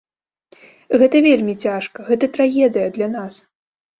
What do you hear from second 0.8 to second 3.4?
Гэта вельмі цяжка, гэта трагедыя для нас.